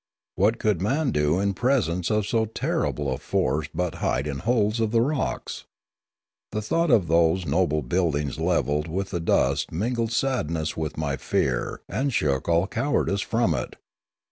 [0.33, 4.39] What could man do in presence of so ter rific a force but hide in
[4.39, 5.65] holes of the rocks?
[6.51, 11.81] The thought of those noble buildings levelled with the dust mingled sadness with my fear
[11.87, 13.75] and shook all cowardice from it.